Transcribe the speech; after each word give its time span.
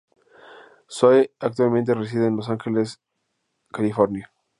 Zoey 0.89 1.29
actualmente 1.39 1.93
reside 1.93 2.25
en 2.25 2.35
Los 2.35 2.49
Ángeles, 2.49 2.99
California. 3.71 4.31